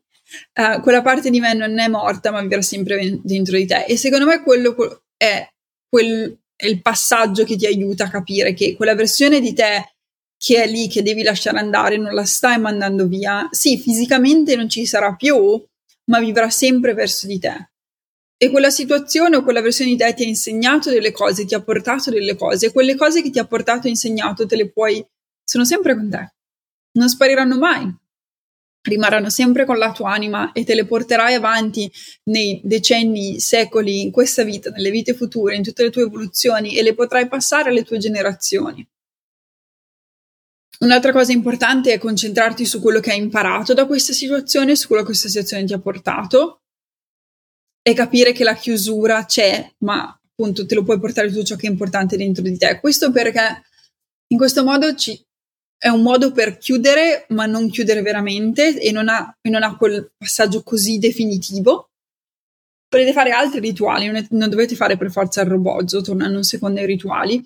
Uh, 0.56 0.82
quella 0.82 1.02
parte 1.02 1.30
di 1.30 1.40
me 1.40 1.54
non 1.54 1.78
è 1.80 1.88
morta, 1.88 2.32
ma 2.32 2.42
vivrà 2.42 2.62
sempre 2.62 3.20
dentro 3.22 3.58
di 3.58 3.66
te. 3.66 3.86
E 3.86 3.98
secondo 3.98 4.26
me 4.26 4.42
quello 4.42 5.04
è 5.18 5.48
quel 5.88 6.38
è 6.56 6.68
il 6.68 6.82
passaggio 6.82 7.44
che 7.44 7.58
ti 7.58 7.66
aiuta 7.66 8.06
a 8.06 8.10
capire 8.10 8.54
che 8.54 8.76
quella 8.76 8.96
versione 8.96 9.42
di 9.42 9.54
te 9.54 9.96
che 10.38 10.64
è 10.64 10.68
lì, 10.68 10.88
che 10.88 11.02
devi 11.02 11.24
lasciare 11.24 11.60
andare, 11.60 11.98
non 11.98 12.14
la 12.14 12.26
stai 12.26 12.60
mandando 12.60 13.08
via. 13.08 13.48
Sì, 13.52 13.78
fisicamente 13.78 14.56
non 14.56 14.70
ci 14.70 14.86
sarà 14.86 15.16
più, 15.16 15.62
ma 16.12 16.20
vivrà 16.20 16.50
sempre 16.50 16.94
verso 16.94 17.28
di 17.28 17.40
te. 17.40 17.72
E 18.38 18.50
quella 18.50 18.70
situazione 18.70 19.38
o 19.38 19.44
quella 19.44 19.62
versione 19.62 19.92
di 19.92 19.98
te 19.98 20.14
ti 20.14 20.24
ha 20.24 20.28
insegnato 20.28 20.90
delle 20.90 21.12
cose, 21.12 21.46
ti 21.46 21.56
ha 21.56 21.62
portato 21.62 22.12
delle 22.12 22.36
cose, 22.36 22.68
e 22.68 22.72
quelle 22.72 22.96
cose 22.96 23.22
che 23.22 23.30
ti 23.30 23.40
ha 23.40 23.46
portato 23.46 23.88
e 23.88 23.92
insegnato 23.92 24.46
te 24.46 24.56
le 24.56 24.72
puoi, 24.72 25.06
sono 25.44 25.64
sempre 25.64 25.96
con 25.96 26.10
te. 26.10 26.34
Non 26.94 27.10
spariranno 27.10 27.58
mai 27.58 28.04
rimarranno 28.86 29.30
sempre 29.30 29.66
con 29.66 29.78
la 29.78 29.92
tua 29.92 30.12
anima 30.12 30.52
e 30.52 30.64
te 30.64 30.76
le 30.76 30.86
porterai 30.86 31.34
avanti 31.34 31.92
nei 32.26 32.62
decenni, 32.64 33.40
secoli, 33.40 34.02
in 34.02 34.12
questa 34.12 34.44
vita, 34.44 34.70
nelle 34.70 34.92
vite 34.92 35.14
future, 35.14 35.56
in 35.56 35.64
tutte 35.64 35.84
le 35.84 35.90
tue 35.90 36.04
evoluzioni 36.04 36.78
e 36.78 36.84
le 36.84 36.94
potrai 36.94 37.28
passare 37.28 37.70
alle 37.70 37.84
tue 37.84 37.98
generazioni. 37.98 38.88
Un'altra 40.80 41.12
cosa 41.12 41.32
importante 41.32 41.94
è 41.94 41.98
concentrarti 41.98 42.66
su 42.66 42.82
quello 42.82 43.00
che 43.00 43.12
hai 43.12 43.18
imparato 43.18 43.74
da 43.74 43.86
questa 43.86 44.14
situazione, 44.14 44.76
su 44.76 44.88
quello 44.88 45.02
che 45.02 45.10
questa 45.10 45.30
situazione 45.30 45.64
ti 45.64 45.74
ha 45.74 45.80
portato 45.80 46.65
e 47.88 47.94
capire 47.94 48.32
che 48.32 48.44
la 48.44 48.56
chiusura 48.56 49.26
c'è, 49.26 49.72
ma 49.80 50.20
appunto 50.28 50.66
te 50.66 50.74
lo 50.74 50.84
puoi 50.84 51.00
portare 51.00 51.30
tutto 51.30 51.44
ciò 51.44 51.56
che 51.56 51.68
è 51.68 51.70
importante 51.70 52.18
dentro 52.18 52.42
di 52.42 52.58
te. 52.58 52.80
Questo 52.80 53.12
perché 53.12 53.62
in 54.30 54.38
questo 54.38 54.64
modo 54.64 54.96
ci, 54.96 55.24
è 55.78 55.90
un 55.90 56.02
modo 56.02 56.32
per 56.32 56.58
chiudere, 56.58 57.28
ma 57.30 57.46
non 57.46 57.70
chiudere 57.70 58.02
veramente 58.02 58.80
e 58.80 58.92
non 58.92 59.08
ha, 59.08 59.38
e 59.40 59.50
non 59.52 59.62
ha 59.62 59.78
quel 59.78 60.12
passaggio 60.18 60.64
così 60.64 60.98
definitivo. 60.98 61.90
Potete 62.88 63.14
fare 63.14 63.30
altri 63.30 63.60
rituali, 63.60 64.08
non, 64.08 64.16
è, 64.16 64.26
non 64.32 64.50
dovete 64.50 64.76
fare 64.76 64.98
per 64.98 65.12
forza 65.12 65.42
il 65.42 65.50
robozzo, 65.50 66.02
tornando 66.02 66.38
un 66.38 66.44
secondo 66.44 66.80
ai 66.80 66.88
rituali. 66.88 67.46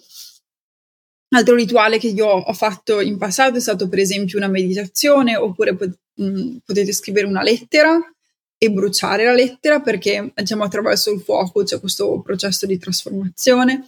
Altro 1.36 1.55
rituale 1.55 2.00
che 2.00 2.08
io 2.08 2.27
ho 2.27 2.53
fatto 2.53 3.01
in 3.01 3.17
passato 3.17 3.58
è 3.58 3.60
stato 3.60 3.89
per 3.89 4.00
esempio 4.00 4.38
una 4.38 4.48
meditazione 4.48 5.36
oppure 5.36 5.75
pot- 5.75 6.00
mh, 6.13 6.25
mm, 6.25 6.58
potete 6.63 6.93
scrivere 6.93 7.27
una 7.27 7.43
lettera 7.43 8.00
e 8.62 8.70
bruciare 8.70 9.24
la 9.24 9.34
lettera 9.34 9.80
perché 9.80 10.34
diciamo 10.36 10.66
attraverso 10.66 11.12
il 11.12 11.22
fuoco 11.22 11.63
c'è 11.63 11.80
questo 11.80 12.20
processo 12.22 12.66
di 12.66 12.78
trasformazione 12.78 13.88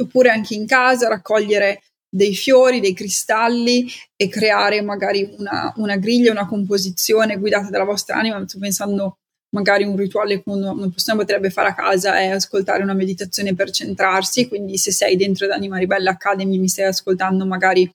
oppure 0.00 0.30
anche 0.30 0.54
in 0.54 0.66
casa 0.66 1.08
raccogliere 1.08 1.82
dei 2.10 2.34
fiori, 2.34 2.80
dei 2.80 2.94
cristalli 2.94 3.88
e 4.16 4.28
creare 4.28 4.80
magari 4.82 5.34
una, 5.38 5.72
una 5.76 5.96
griglia, 5.96 6.32
una 6.32 6.46
composizione 6.46 7.36
guidata 7.36 7.68
dalla 7.68 7.84
vostra 7.84 8.16
anima. 8.16 8.42
Sto 8.46 8.58
pensando 8.58 9.18
magari 9.54 9.84
un 9.84 9.96
rituale 9.96 10.42
che 10.42 10.50
una 10.50 10.88
persona 10.88 11.18
potrebbe 11.18 11.50
fare 11.50 11.68
a 11.68 11.74
casa 11.74 12.18
è 12.18 12.28
ascoltare 12.28 12.82
una 12.82 12.94
meditazione 12.94 13.54
per 13.54 13.70
centrarsi, 13.70 14.48
quindi 14.48 14.78
se 14.78 14.90
sei 14.90 15.16
dentro 15.16 15.46
ad 15.46 15.52
Anima 15.52 15.78
Ribella 15.78 16.10
Academy 16.10 16.58
mi 16.58 16.68
stai 16.68 16.86
ascoltando 16.86 17.46
magari 17.46 17.90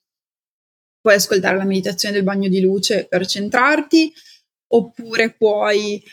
Puoi 1.04 1.16
ascoltare 1.16 1.58
la 1.58 1.66
meditazione 1.66 2.16
del 2.16 2.24
bagno 2.24 2.48
di 2.48 2.62
luce 2.62 3.08
per 3.10 3.26
centrarti, 3.26 4.14
oppure 4.74 5.32
puoi 5.32 6.04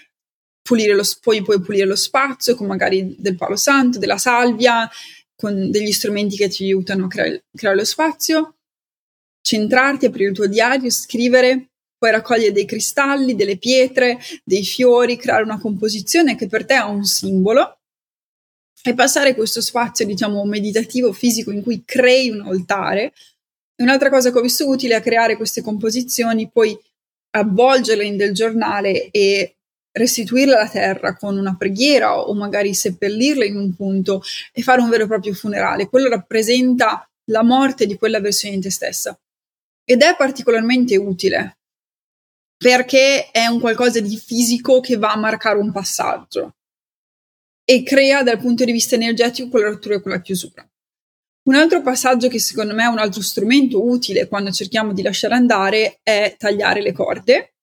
pulire 0.62 0.94
lo, 0.94 1.02
puoi, 1.20 1.42
puoi 1.42 1.60
pulire 1.60 1.86
lo 1.86 1.96
spazio 1.96 2.54
con 2.54 2.66
magari 2.66 3.16
del 3.18 3.36
palo 3.36 3.56
santo, 3.56 3.98
della 3.98 4.18
salvia, 4.18 4.88
con 5.34 5.70
degli 5.70 5.92
strumenti 5.92 6.36
che 6.36 6.48
ti 6.48 6.64
aiutano 6.64 7.06
a 7.06 7.08
creare, 7.08 7.44
creare 7.54 7.76
lo 7.76 7.84
spazio, 7.84 8.56
centrarti, 9.40 10.06
aprire 10.06 10.30
il 10.30 10.34
tuo 10.34 10.46
diario, 10.46 10.90
scrivere, 10.90 11.70
puoi 11.96 12.12
raccogliere 12.12 12.52
dei 12.52 12.66
cristalli, 12.66 13.34
delle 13.34 13.56
pietre, 13.56 14.18
dei 14.44 14.64
fiori, 14.64 15.16
creare 15.16 15.42
una 15.42 15.58
composizione 15.58 16.36
che 16.36 16.46
per 16.46 16.64
te 16.66 16.74
ha 16.74 16.86
un 16.86 17.04
simbolo 17.04 17.78
e 18.82 18.94
passare 18.94 19.34
questo 19.34 19.60
spazio, 19.60 20.06
diciamo, 20.06 20.44
meditativo, 20.44 21.12
fisico 21.12 21.50
in 21.50 21.62
cui 21.62 21.82
crei 21.84 22.30
un 22.30 22.42
altare. 22.42 23.12
Un'altra 23.80 24.10
cosa 24.10 24.30
che 24.30 24.38
ho 24.38 24.42
visto 24.42 24.68
utile 24.68 24.96
è 24.96 25.02
creare 25.02 25.36
queste 25.36 25.62
composizioni, 25.62 26.50
poi 26.50 26.78
avvolgerle 27.30 28.04
in 28.04 28.16
del 28.16 28.32
giornale 28.32 29.10
e 29.10 29.56
restituirle 29.92 30.54
alla 30.54 30.68
terra 30.68 31.16
con 31.16 31.36
una 31.36 31.56
preghiera 31.56 32.20
o 32.20 32.34
magari 32.34 32.74
seppellirle 32.74 33.46
in 33.46 33.56
un 33.56 33.74
punto 33.74 34.22
e 34.52 34.62
fare 34.62 34.80
un 34.80 34.88
vero 34.88 35.04
e 35.04 35.08
proprio 35.08 35.34
funerale. 35.34 35.88
Quello 35.88 36.08
rappresenta 36.08 37.08
la 37.30 37.42
morte 37.42 37.86
di 37.86 37.96
quella 37.96 38.20
versione 38.20 38.56
di 38.56 38.62
te 38.62 38.70
stessa. 38.70 39.18
Ed 39.84 40.02
è 40.02 40.14
particolarmente 40.16 40.96
utile 40.96 41.58
perché 42.56 43.30
è 43.30 43.46
un 43.46 43.58
qualcosa 43.58 44.00
di 44.00 44.16
fisico 44.16 44.80
che 44.80 44.96
va 44.96 45.12
a 45.12 45.16
marcare 45.18 45.58
un 45.58 45.72
passaggio 45.72 46.56
e 47.64 47.82
crea 47.82 48.22
dal 48.22 48.38
punto 48.38 48.64
di 48.64 48.72
vista 48.72 48.96
energetico 48.96 49.48
quella 49.48 49.68
rottura 49.68 49.94
e 49.94 50.00
quella 50.00 50.20
chiusura. 50.20 50.69
Un 51.42 51.54
altro 51.54 51.80
passaggio 51.80 52.28
che 52.28 52.38
secondo 52.38 52.74
me 52.74 52.84
è 52.84 52.88
un 52.88 52.98
altro 52.98 53.22
strumento 53.22 53.82
utile 53.84 54.28
quando 54.28 54.50
cerchiamo 54.50 54.92
di 54.92 55.02
lasciare 55.02 55.34
andare 55.34 56.00
è 56.02 56.36
tagliare 56.38 56.82
le 56.82 56.92
corde. 56.92 57.54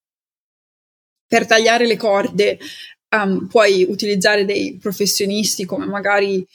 Per 1.27 1.45
tagliare 1.45 1.85
le 1.85 1.97
corde 1.97 2.57
um, 3.15 3.47
puoi 3.47 3.85
utilizzare 3.87 4.45
dei 4.45 4.77
professionisti 4.77 5.65
come 5.65 5.85
magari 5.85 6.45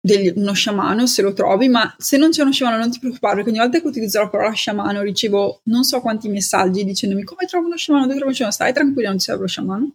degli, 0.00 0.32
uno 0.36 0.52
sciamano 0.52 1.06
se 1.06 1.22
lo 1.22 1.32
trovi, 1.32 1.68
ma 1.68 1.94
se 1.98 2.18
non 2.18 2.30
c'è 2.30 2.42
uno 2.42 2.52
sciamano 2.52 2.78
non 2.78 2.90
ti 2.90 2.98
preoccupare 2.98 3.36
perché 3.36 3.50
ogni 3.50 3.58
volta 3.58 3.80
che 3.80 3.86
utilizzo 3.86 4.18
la 4.18 4.28
parola 4.28 4.52
sciamano 4.52 5.00
ricevo 5.00 5.60
non 5.64 5.84
so 5.84 6.00
quanti 6.00 6.28
messaggi 6.28 6.84
dicendomi 6.84 7.24
come 7.24 7.46
trovo 7.46 7.66
uno 7.66 7.76
sciamano, 7.76 8.04
dove 8.04 8.16
trovo 8.16 8.30
uno 8.30 8.34
sciamano, 8.34 8.54
stai 8.54 8.72
tranquilla 8.74 9.08
non 9.08 9.18
serve 9.18 9.42
lo 9.42 9.48
sciamano. 9.48 9.94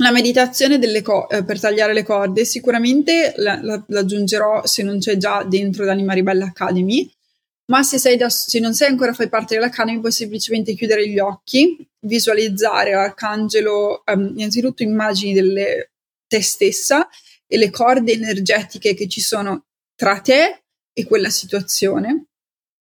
La 0.00 0.12
meditazione 0.12 0.78
co- 1.02 1.28
eh, 1.28 1.44
per 1.44 1.58
tagliare 1.58 1.92
le 1.92 2.04
corde 2.04 2.44
sicuramente 2.44 3.34
la, 3.36 3.58
la, 3.60 3.82
la, 3.88 4.00
aggiungerò 4.00 4.64
se 4.64 4.84
non 4.84 5.00
c'è 5.00 5.16
già 5.16 5.42
dentro 5.42 5.84
l'Anima 5.84 6.12
Ribella 6.12 6.46
Academy, 6.46 7.10
ma 7.66 7.82
se, 7.82 8.16
da, 8.16 8.30
se 8.30 8.60
non 8.60 8.74
sei 8.74 8.88
ancora 8.88 9.12
fai 9.12 9.28
parte 9.28 9.54
dell'Academy 9.54 9.98
puoi 9.98 10.12
semplicemente 10.12 10.74
chiudere 10.74 11.08
gli 11.08 11.18
occhi, 11.18 11.84
visualizzare 12.06 12.92
l'arcangelo, 12.92 14.04
um, 14.06 14.34
innanzitutto 14.36 14.84
immagini 14.84 15.32
delle 15.34 15.90
te 16.28 16.42
stessa 16.42 17.08
e 17.46 17.56
le 17.56 17.70
corde 17.70 18.12
energetiche 18.12 18.94
che 18.94 19.08
ci 19.08 19.20
sono 19.20 19.64
tra 19.96 20.20
te 20.20 20.62
e 20.92 21.04
quella 21.06 21.30
situazione. 21.30 22.27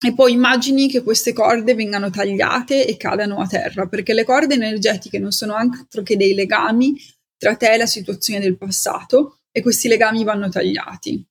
E 0.01 0.15
poi 0.15 0.33
immagini 0.33 0.89
che 0.89 1.03
queste 1.03 1.33
corde 1.33 1.75
vengano 1.75 2.11
tagliate 2.11 2.87
e 2.87 2.97
cadano 2.97 3.41
a 3.41 3.47
terra, 3.47 3.87
perché 3.89 4.15
le 4.15 4.25
corde 4.25 4.55
energetiche 4.55 5.19
non 5.19 5.33
sono 5.33 5.55
altro 5.55 6.03
che 6.03 6.17
dei 6.17 6.35
legami 6.35 6.95
tra 7.37 7.57
te 7.57 7.73
e 7.73 7.77
la 7.77 7.87
situazione 7.87 8.41
del 8.41 8.57
passato 8.57 9.41
e 9.51 9.61
questi 9.61 9.89
legami 9.89 10.23
vanno 10.25 10.49
tagliati. 10.49 11.25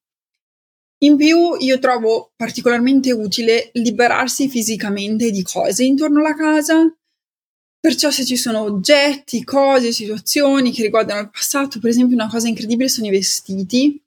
In 0.99 1.15
più 1.15 1.55
io 1.59 1.79
trovo 1.79 2.31
particolarmente 2.35 3.11
utile 3.11 3.69
liberarsi 3.73 4.49
fisicamente 4.49 5.31
di 5.31 5.43
cose 5.43 5.83
intorno 5.83 6.19
alla 6.19 6.35
casa, 6.35 6.91
Perciò 7.79 8.09
se 8.09 8.25
ci 8.25 8.35
sono 8.35 8.61
oggetti, 8.63 9.43
cose, 9.43 9.91
situazioni 9.91 10.71
che 10.71 10.81
riguardano 10.81 11.21
il 11.21 11.29
passato, 11.29 11.79
per 11.79 11.91
esempio 11.91 12.15
una 12.15 12.27
cosa 12.27 12.47
incredibile 12.47 12.89
sono 12.89 13.07
i 13.07 13.11
vestiti. 13.11 14.03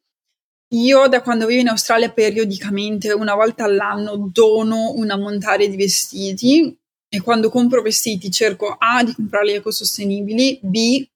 Io 0.73 1.09
da 1.09 1.21
quando 1.21 1.47
vivo 1.47 1.61
in 1.61 1.69
Australia 1.69 2.13
periodicamente, 2.13 3.13
una 3.13 3.35
volta 3.35 3.65
all'anno, 3.65 4.31
dono 4.33 4.93
un 4.95 5.11
ammontare 5.11 5.69
di 5.69 5.77
vestiti 5.77 6.79
e 7.09 7.21
quando 7.21 7.51
compro 7.51 7.83
vestiti 7.83 8.31
cerco 8.31 8.77
A 8.79 9.03
di 9.03 9.13
comprarli 9.13 9.55
ecosostenibili, 9.55 10.61
B 10.63 11.09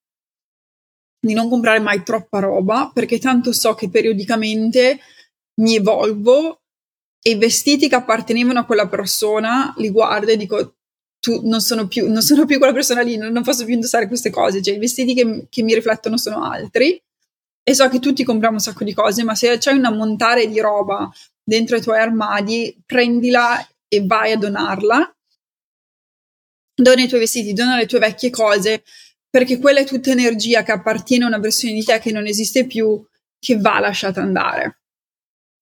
di 1.25 1.33
non 1.33 1.49
comprare 1.49 1.79
mai 1.79 2.03
troppa 2.03 2.41
roba 2.41 2.91
perché 2.93 3.19
tanto 3.19 3.53
so 3.53 3.75
che 3.75 3.89
periodicamente 3.89 4.99
mi 5.61 5.77
evolvo 5.77 6.61
e 7.23 7.31
i 7.31 7.37
vestiti 7.37 7.89
che 7.89 7.95
appartenevano 7.95 8.59
a 8.59 8.65
quella 8.65 8.89
persona 8.89 9.73
li 9.79 9.91
guardo 9.91 10.33
e 10.33 10.37
dico 10.37 10.77
tu, 11.21 11.41
non, 11.49 11.61
sono 11.61 11.87
più, 11.87 12.11
non, 12.11 12.21
sono 12.21 12.45
più, 12.45 12.59
quella 12.59 12.75
persona 12.75 13.01
lì, 13.01 13.17
non, 13.17 13.33
non, 13.33 13.43
posso 13.43 13.65
più 13.65 13.73
indossare 13.73 14.09
queste 14.09 14.29
cose, 14.29 14.61
cioè 14.61 14.75
i 14.75 14.79
vestiti 14.79 15.15
che, 15.15 15.47
che, 15.49 15.63
mi 15.63 15.73
riflettono 15.73 16.19
sono 16.19 16.45
altri 16.45 17.01
e 17.67 17.75
so 17.75 17.89
che 17.89 17.99
tutti 17.99 18.25
compriamo 18.25 18.57
un 18.57 18.61
sacco 18.61 18.85
di 18.85 18.93
cose, 18.93 19.25
ma 19.25 19.35
se 19.35 19.57
c'è 19.57 19.73
un 19.73 19.87
ammontare 19.87 20.47
di 20.47 20.61
roba 20.61 21.11
dentro 21.43 21.77
i 21.77 21.81
tuoi 21.81 21.99
armadi, 21.99 22.77
prendila 22.85 23.67
e 23.89 24.05
vai 24.05 24.33
a 24.33 24.37
donarla. 24.37 25.17
Dona 26.75 27.03
i 27.03 27.09
tuoi 27.09 27.21
vestiti, 27.21 27.55
dona 27.55 27.77
le 27.77 27.87
tue 27.87 28.01
vecchie 28.01 28.29
cose, 28.29 28.85
perché 29.31 29.59
quella 29.59 29.81
è 29.81 29.87
tutta 29.87 30.11
energia 30.11 30.63
che 30.63 30.73
appartiene 30.73 31.25
a 31.25 31.29
una 31.29 31.39
versione 31.39 31.75
di 31.75 31.83
te 31.83 31.99
che 32.01 32.13
non 32.13 32.27
esiste 32.27 32.67
più, 32.67 33.03
che 33.39 33.57
va 33.57 33.81
lasciata 33.81 34.21
andare. 34.21 34.81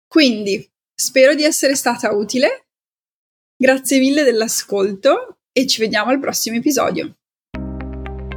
Quindi, 0.09 0.69
spero 0.93 1.35
di 1.35 1.45
essere 1.45 1.77
stata 1.77 2.13
utile. 2.13 2.67
Grazie 3.57 4.01
mille 4.01 4.25
dell'ascolto 4.25 5.39
e 5.53 5.67
ci 5.69 5.81
vediamo 5.81 6.11
al 6.11 6.19
prossimo 6.19 6.57
episodio. 6.57 7.17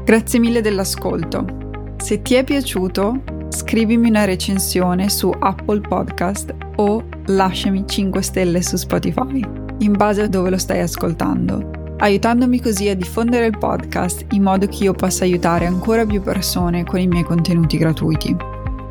Grazie 0.03 0.39
mille 0.39 0.61
dell'ascolto. 0.61 1.95
Se 1.97 2.21
ti 2.21 2.35
è 2.35 2.43
piaciuto, 2.43 3.34
scrivimi 3.49 4.09
una 4.09 4.25
recensione 4.25 5.09
su 5.09 5.31
Apple 5.37 5.81
Podcast 5.81 6.53
o 6.77 7.03
lasciami 7.27 7.85
5 7.87 8.21
stelle 8.21 8.61
su 8.61 8.75
Spotify, 8.75 9.41
in 9.79 9.93
base 9.93 10.23
a 10.23 10.27
dove 10.27 10.49
lo 10.49 10.57
stai 10.57 10.79
ascoltando, 10.81 11.95
aiutandomi 11.97 12.61
così 12.61 12.89
a 12.89 12.95
diffondere 12.95 13.47
il 13.47 13.57
podcast 13.57 14.25
in 14.31 14.43
modo 14.43 14.67
che 14.67 14.83
io 14.83 14.93
possa 14.93 15.23
aiutare 15.23 15.65
ancora 15.65 16.05
più 16.05 16.21
persone 16.21 16.83
con 16.83 16.99
i 16.99 17.07
miei 17.07 17.23
contenuti 17.23 17.77
gratuiti. 17.77 18.35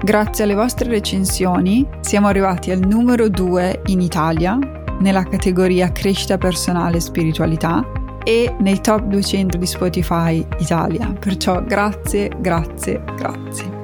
Grazie 0.03 0.45
alle 0.45 0.55
vostre 0.55 0.91
recensioni 0.91 1.87
siamo 2.01 2.27
arrivati 2.27 2.71
al 2.71 2.81
numero 2.81 3.29
2 3.29 3.83
in 3.87 4.01
Italia 4.01 4.59
nella 5.01 5.25
categoria 5.25 5.93
crescita 5.93 6.39
personale 6.39 6.99
e 6.99 7.01
spiritualità 7.01 7.83
e 8.23 8.55
nei 8.61 8.81
top 8.81 9.03
200 9.03 9.57
di 9.57 9.67
Spotify 9.67 10.45
Italia. 10.59 11.13
Perciò 11.19 11.63
grazie, 11.63 12.31
grazie, 12.41 13.03
grazie. 13.17 13.84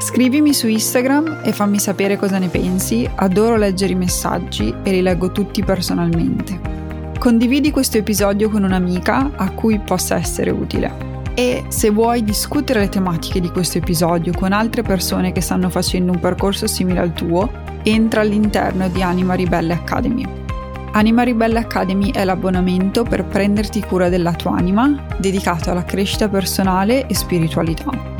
Scrivimi 0.00 0.54
su 0.54 0.66
Instagram 0.66 1.40
e 1.44 1.52
fammi 1.52 1.78
sapere 1.78 2.16
cosa 2.16 2.38
ne 2.38 2.48
pensi, 2.48 3.08
adoro 3.16 3.56
leggere 3.56 3.92
i 3.92 3.96
messaggi 3.96 4.74
e 4.82 4.92
li 4.92 5.02
leggo 5.02 5.30
tutti 5.30 5.62
personalmente. 5.62 6.58
Condividi 7.18 7.70
questo 7.70 7.98
episodio 7.98 8.48
con 8.48 8.62
un'amica 8.62 9.32
a 9.36 9.50
cui 9.50 9.78
possa 9.78 10.16
essere 10.16 10.48
utile. 10.48 11.08
E 11.34 11.64
se 11.68 11.90
vuoi 11.90 12.24
discutere 12.24 12.80
le 12.80 12.88
tematiche 12.88 13.40
di 13.40 13.50
questo 13.50 13.76
episodio 13.76 14.32
con 14.32 14.52
altre 14.52 14.80
persone 14.80 15.32
che 15.32 15.42
stanno 15.42 15.68
facendo 15.68 16.12
un 16.12 16.18
percorso 16.18 16.66
simile 16.66 17.00
al 17.00 17.12
tuo, 17.12 17.50
entra 17.82 18.22
all'interno 18.22 18.88
di 18.88 19.02
Anima 19.02 19.34
Ribelle 19.34 19.74
Academy. 19.74 20.26
Anima 20.92 21.24
Ribelle 21.24 21.58
Academy 21.58 22.10
è 22.10 22.24
l'abbonamento 22.24 23.02
per 23.02 23.26
prenderti 23.26 23.82
cura 23.82 24.08
della 24.08 24.32
tua 24.32 24.56
anima, 24.56 25.06
dedicato 25.18 25.70
alla 25.70 25.84
crescita 25.84 26.26
personale 26.30 27.06
e 27.06 27.14
spiritualità. 27.14 28.19